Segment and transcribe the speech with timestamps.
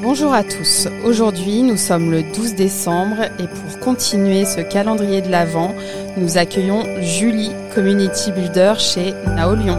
[0.00, 0.86] Bonjour à tous.
[1.04, 5.74] Aujourd'hui, nous sommes le 12 décembre et pour continuer ce calendrier de l'Avent,
[6.16, 9.78] nous accueillons Julie, Community Builder chez Nao Lyon.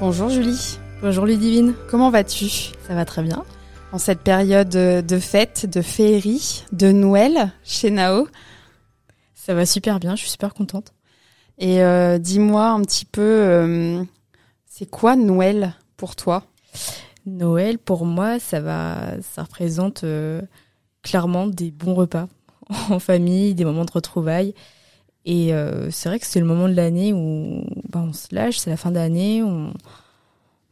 [0.00, 0.78] Bonjour Julie.
[1.00, 1.72] Bonjour Ludivine.
[1.88, 2.48] Comment vas-tu?
[2.86, 3.42] Ça va très bien.
[3.90, 8.28] En cette période de fête, de féerie, de Noël chez Nao
[9.44, 10.94] Ça va super bien, je suis super contente.
[11.58, 14.04] Et euh, dis-moi un petit peu, euh,
[14.66, 16.44] c'est quoi Noël pour toi?
[17.26, 20.42] Noël pour moi, ça va, ça représente euh,
[21.02, 22.28] clairement des bons repas
[22.88, 24.54] en famille, des moments de retrouvailles.
[25.24, 25.52] Et
[25.90, 28.76] c'est vrai que c'est le moment de l'année où bah, on se lâche, c'est la
[28.76, 29.72] fin d'année, on,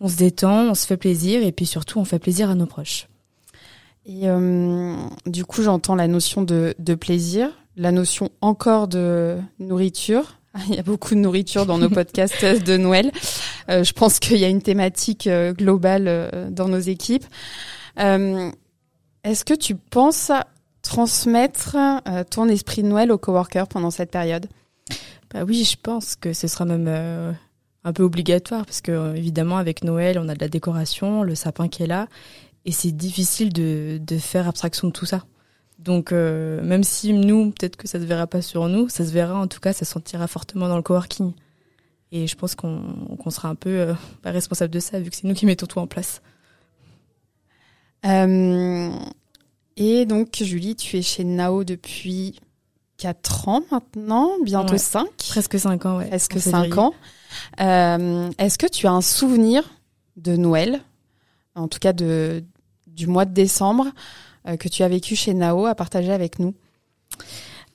[0.00, 2.66] on se détend, on se fait plaisir et puis surtout on fait plaisir à nos
[2.66, 3.08] proches.
[4.08, 4.96] Et euh,
[5.26, 10.38] du coup, j'entends la notion de, de, plaisir, la notion encore de nourriture.
[10.68, 13.10] Il y a beaucoup de nourriture dans nos podcasts de Noël.
[13.70, 17.24] Euh, je pense qu'il y a une thématique euh, globale euh, dans nos équipes.
[17.96, 20.30] Est-ce que tu penses
[20.82, 21.76] transmettre
[22.30, 24.46] ton esprit de Noël aux coworkers pendant cette période?
[25.34, 26.86] Bah oui, je pense que ce sera même
[27.84, 31.66] un peu obligatoire parce que évidemment avec Noël on a de la décoration, le sapin
[31.66, 32.06] qui est là
[32.64, 35.24] et c'est difficile de, faire abstraction de tout ça.
[35.78, 39.10] Donc euh, même si nous peut-être que ça se verra pas sur nous, ça se
[39.12, 41.32] verra en tout cas, ça se sentira fortement dans le coworking.
[42.10, 45.16] Et je pense qu'on qu sera un peu euh, pas responsable de ça vu que
[45.16, 46.20] c'est nous qui mettons tout en place.
[48.06, 48.90] Euh,
[49.76, 52.40] et donc Julie, tu es chez Nao depuis
[52.98, 54.78] 4 ans maintenant, bientôt Ouais.
[54.78, 55.06] 5.
[55.28, 56.08] Presque 5 ans, ouais.
[56.08, 56.78] Presque en 5 février.
[56.78, 56.94] ans.
[57.60, 59.62] Euh, Est-ce que tu as un souvenir
[60.16, 60.80] de Noël,
[61.54, 62.42] en tout cas de,
[62.86, 63.86] du mois de décembre,
[64.56, 66.54] que tu as vécu chez Nao à partager avec nous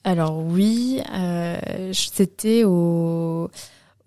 [0.04, 3.50] Alors oui, euh, c'était au,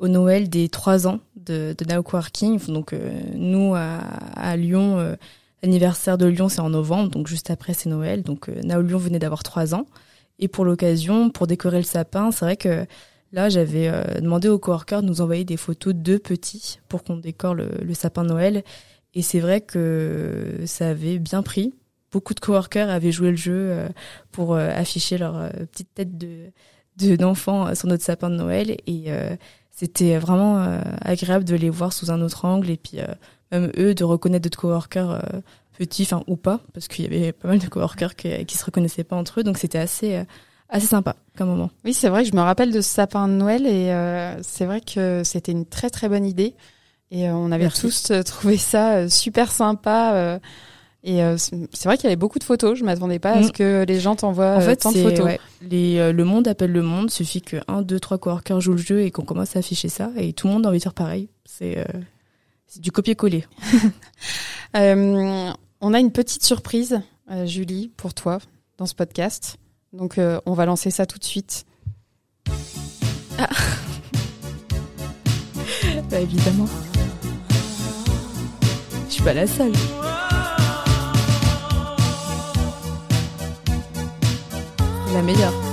[0.01, 2.61] Noël des trois ans de, Now Coworking.
[2.69, 5.15] Donc euh, nous à, Lyon, euh,
[5.63, 8.23] l'anniversaire de Lyon c'est en novembre, donc juste après c'est Noël.
[8.23, 9.87] Donc euh, Now Lyon venait d'avoir trois ans.
[10.39, 12.87] Et pour l'occasion, pour décorer le sapin, c'est vrai que
[13.33, 17.17] là j'avais euh, demandé aux coworkers de nous envoyer des photos de petits pour qu'on
[17.17, 18.63] décore le, le sapin Noël.
[19.15, 21.73] Et c'est vrai que ça avait bien pris.
[22.13, 23.89] Beaucoup de coworkers avaient joué le jeu euh,
[24.33, 26.51] pour euh, afficher leur euh, petite tête de
[26.99, 29.07] de- d'enfants euh, sur notre sapin de Noël et
[29.71, 32.99] c'était vraiment agréable de les voir sous un autre angle et puis
[33.53, 35.23] même eux de reconnaître d'autres coworkers
[35.79, 38.65] petits enfin ou pas parce qu'il y avait pas mal de coworkers qui, qui se
[38.65, 40.25] reconnaissaient pas entre eux donc c'était assez
[40.71, 41.71] assez sympa comme moment.
[41.85, 44.65] Oui, c'est vrai que je me rappelle de ce sapin de Noël et euh, c'est
[44.65, 46.55] vrai que c'était une très très bonne idée.
[47.11, 47.83] Et euh, on avait Merci.
[47.83, 50.41] tous trouvé ça euh, super sympa.
[51.09, 52.77] Et euh, c'est vrai qu'il y avait beaucoup de photos.
[52.77, 53.53] Je m'attendais pas à ce Mm.
[53.53, 55.25] que les gens t'envoient en euh, fait, tant de photos.
[55.25, 58.73] ouais, les euh, le monde appelle le monde, suffit que un deux trois coworkers jouent
[58.73, 60.83] le jeu et qu'on commence à afficher ça et tout le monde a envie de
[60.83, 61.29] faire pareil.
[61.45, 61.85] C'est euh,
[62.81, 63.45] du copier-coller.
[64.75, 67.01] On a une petite surprise,
[67.45, 68.39] Julie, pour toi
[68.77, 69.59] dans ce podcast.
[69.93, 71.65] Donc on va lancer ça tout de suite.
[76.11, 76.67] Bah évidemment.
[79.09, 79.73] Je suis pas la seule.
[85.09, 85.67] It away.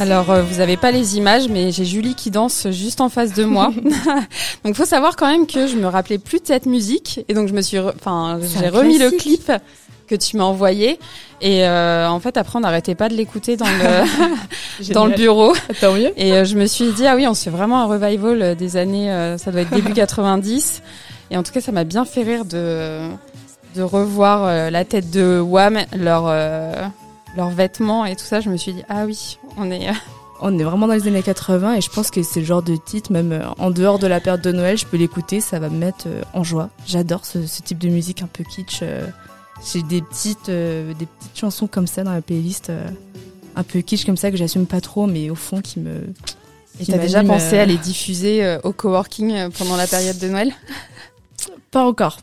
[0.00, 3.32] Alors euh, vous avez pas les images, mais j'ai Julie qui danse juste en face
[3.32, 3.72] de moi.
[4.64, 7.48] donc faut savoir quand même que je me rappelais plus de cette musique et donc
[7.48, 9.50] je me suis, re- enfin j'ai remis le clip
[10.06, 10.98] que tu m'as envoyé
[11.40, 14.04] et euh, en fait après on n'arrêtait pas de l'écouter dans le
[14.92, 15.54] dans le bureau.
[15.80, 16.12] Tant mieux.
[16.16, 18.54] Et euh, je me suis dit, ah oui, on se fait vraiment un revival euh,
[18.54, 20.82] des années, euh, ça doit être début 90.
[21.30, 23.08] Et en tout cas, ça m'a bien fait rire de,
[23.74, 26.26] de revoir la tête de Wham, leurs
[27.36, 28.40] leurs vêtements et tout ça.
[28.40, 29.88] Je me suis dit, ah oui, on est.
[30.40, 32.76] On est vraiment dans les années 80 et je pense que c'est le genre de
[32.76, 35.78] titre, même en dehors de la période de Noël, je peux l'écouter, ça va me
[35.78, 36.68] mettre en joie.
[36.86, 38.82] J'adore ce, ce type de musique un peu kitsch.
[39.56, 39.60] Euh.
[39.72, 42.86] J'ai des petites, euh, des petites chansons comme ça dans la playlist, euh,
[43.56, 46.02] un peu kitsch comme ça que j'assume pas trop, mais au fond qui me.
[46.80, 49.86] Et t'as déjà m'anime, pensé euh, à les diffuser euh, au coworking euh, pendant la
[49.86, 50.52] période de Noël?
[51.70, 52.18] Pas encore.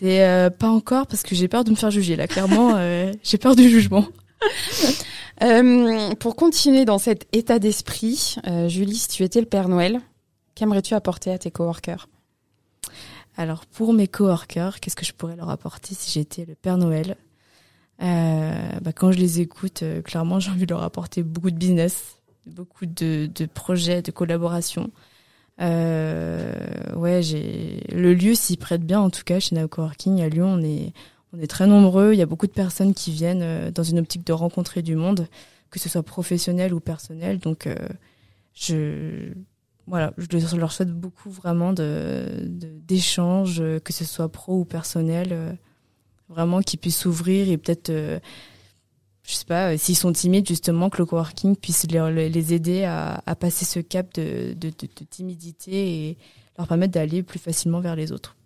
[0.00, 2.26] C'est euh, pas encore parce que j'ai peur de me faire juger là.
[2.26, 4.06] Clairement, euh, j'ai peur du jugement.
[5.42, 10.00] Euh, Pour continuer dans cet état d'esprit, euh, Julie, si tu étais le Père Noël,
[10.54, 12.06] qu'aimerais-tu apporter à tes coworkers?
[13.36, 17.16] Alors pour mes coworkers, qu'est-ce que je pourrais leur apporter si j'étais le Père Noël?
[18.02, 21.56] Euh, bah, Quand je les écoute, euh, clairement j'ai envie de leur apporter beaucoup de
[21.56, 24.90] business, beaucoup de, de projets, de collaborations.
[25.60, 30.28] Euh, ouais, j'ai le lieu s'y prête bien en tout cas chez Now Coworking à
[30.28, 30.54] Lyon.
[30.58, 30.92] On est
[31.32, 32.12] on est très nombreux.
[32.12, 34.96] Il y a beaucoup de personnes qui viennent euh, dans une optique de rencontrer du
[34.96, 35.28] monde,
[35.70, 37.38] que ce soit professionnel ou personnel.
[37.38, 37.76] Donc euh,
[38.54, 39.32] je
[39.86, 44.64] voilà, je leur souhaite beaucoup vraiment de de- d'échanges, euh, que ce soit pro ou
[44.64, 45.52] personnel, euh,
[46.28, 48.18] vraiment qu'ils puissent s'ouvrir et peut-être euh,
[49.24, 52.84] je sais pas, euh, s'ils sont timides, justement, que le coworking puisse les, les aider
[52.84, 56.18] à, à passer ce cap de, de, de- de timidité et
[56.58, 58.36] leur permettre d'aller plus facilement vers les autres.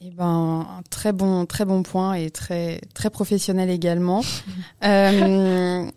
[0.00, 4.22] Eh ben, un très bon, très bon point et très, très professionnel également.
[4.84, 5.90] Euh,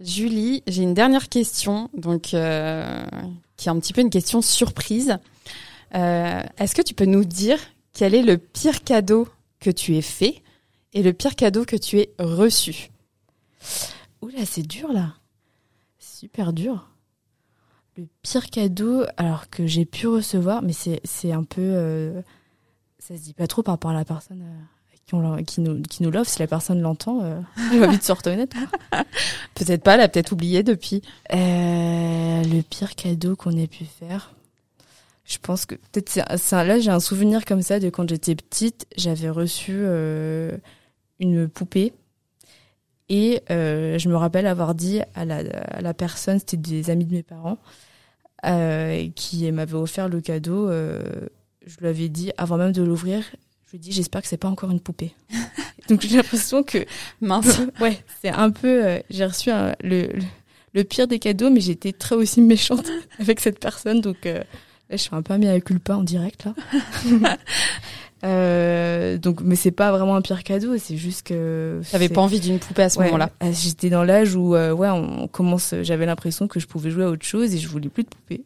[0.00, 3.04] Julie, j'ai une dernière question, donc euh,
[3.56, 5.18] qui est un petit peu une question surprise.
[5.94, 7.58] Euh, Est-ce que tu peux nous dire
[7.92, 9.28] quel est le pire cadeau
[9.58, 10.42] que tu aies fait
[10.92, 12.90] et le pire cadeau que tu aies reçu?
[14.22, 15.14] Oula, c'est dur là.
[15.98, 16.88] Super dur.
[17.96, 21.60] Le pire cadeau, alors que j'ai pu recevoir, mais c'est un peu.
[21.60, 22.22] euh,
[23.00, 24.62] ça se dit pas trop par rapport à la personne euh,
[25.46, 26.30] qui, nous, qui nous l'offre.
[26.30, 27.40] Si la personne l'entend, euh,
[27.72, 28.56] elle va vite se reconnaître.
[29.54, 31.02] Peut-être pas, elle a peut-être oublié depuis.
[31.32, 34.34] Euh, le pire cadeau qu'on ait pu faire.
[35.24, 36.16] Je pense que peut-être
[36.52, 40.56] là j'ai un souvenir comme ça de quand j'étais petite, j'avais reçu euh,
[41.20, 41.92] une poupée
[43.10, 47.04] et euh, je me rappelle avoir dit à la, à la personne, c'était des amis
[47.04, 47.58] de mes parents,
[49.14, 50.70] qui m'avaient offert le cadeau.
[50.70, 53.22] je lui avais dit avant même de l'ouvrir,
[53.68, 55.14] je lui dit j'espère que c'est pas encore une poupée.
[55.88, 56.78] Donc j'ai l'impression que
[57.20, 57.60] Mince.
[57.80, 58.84] ouais, c'est un peu.
[58.86, 60.18] euh, j'ai reçu un- le, le,
[60.74, 62.86] le pire des cadeaux, mais j'étais très aussi méchante
[63.18, 64.44] avec cette personne, donc euh, là,
[64.92, 66.54] je suis un peu à culpa en direct là.
[68.24, 71.80] Euh, donc, mais c'est pas vraiment un pire cadeau, c'est juste que.
[71.92, 73.30] T'avais pas envie d'une poupée à ce Ouais, moment-là.
[73.52, 75.72] J'étais dans l'âge où, ouais, on commence.
[75.82, 78.42] J'avais l'impression que je pouvais jouer à autre chose et je voulais plus de poupée.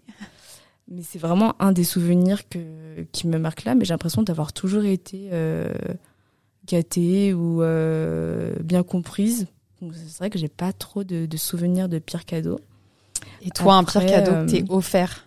[0.94, 2.58] Mais c'est vraiment un des souvenirs que
[3.12, 3.74] qui me marque là.
[3.74, 5.72] Mais j'ai l'impression d'avoir toujours été euh,
[6.66, 9.46] gâtée ou euh, bien comprise.
[9.80, 12.60] C'est vrai que j'ai pas trop de, de souvenirs de pire cadeau
[13.40, 15.26] Et toi, un pire cadeau euh, que t'es offert?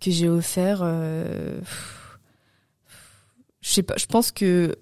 [0.00, 0.80] que j'ai offert.
[0.82, 1.58] euh,
[3.60, 3.94] Je sais pas.
[3.96, 4.76] Je pense que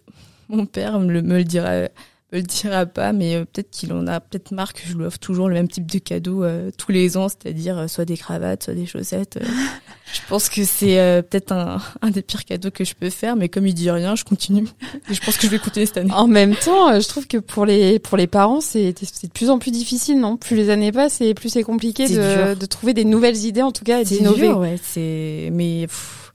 [0.48, 1.88] mon père me le, me le dira
[2.34, 5.04] me le dira pas, mais euh, peut-être qu'il en a peut-être marre que je lui
[5.04, 8.16] offre toujours le même type de cadeau euh, tous les ans, c'est-à-dire euh, soit des
[8.16, 9.38] cravates, soit des chaussettes.
[9.38, 9.44] euh.
[10.12, 13.36] je pense que c'est euh, peut-être un, un des pires cadeaux que je peux faire,
[13.36, 14.66] mais comme il dit rien, je continue.
[15.10, 16.12] Et je pense que je vais continuer cette année.
[16.12, 19.50] En même temps, je trouve que pour les pour les parents, c'est c'est de plus
[19.50, 20.36] en plus difficile, non?
[20.36, 23.62] Plus les années passent et plus c'est compliqué C'est de, de trouver des nouvelles idées,
[23.62, 24.48] en tout cas, et C'est d'innover.
[24.48, 24.76] dur, ouais.
[24.82, 26.32] C'est mais pff,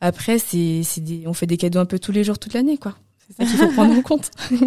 [0.00, 2.78] après c'est c'est des on fait des cadeaux un peu tous les jours toute l'année
[2.78, 2.94] quoi.
[3.30, 4.30] C'est ça qu'il faut prendre en compte.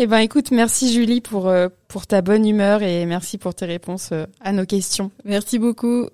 [0.00, 3.64] Eh ben, écoute, merci Julie pour euh, pour ta bonne humeur et merci pour tes
[3.64, 5.10] réponses euh, à nos questions.
[5.24, 6.08] Merci beaucoup.